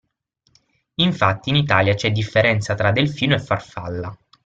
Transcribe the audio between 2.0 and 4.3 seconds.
differenza tra delfino e farfalla.